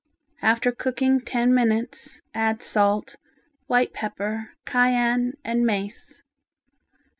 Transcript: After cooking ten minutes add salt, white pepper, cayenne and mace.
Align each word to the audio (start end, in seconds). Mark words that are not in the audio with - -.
After 0.41 0.71
cooking 0.71 1.19
ten 1.21 1.53
minutes 1.53 2.21
add 2.33 2.63
salt, 2.63 3.17
white 3.67 3.93
pepper, 3.93 4.55
cayenne 4.65 5.33
and 5.45 5.63
mace. 5.63 6.23